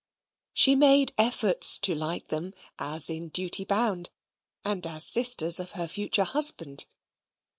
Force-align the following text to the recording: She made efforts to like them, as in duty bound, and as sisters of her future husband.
She 0.55 0.73
made 0.75 1.13
efforts 1.19 1.77
to 1.77 1.93
like 1.93 2.29
them, 2.29 2.55
as 2.79 3.07
in 3.07 3.27
duty 3.29 3.65
bound, 3.65 4.09
and 4.65 4.87
as 4.87 5.05
sisters 5.05 5.59
of 5.59 5.73
her 5.73 5.87
future 5.87 6.23
husband. 6.23 6.87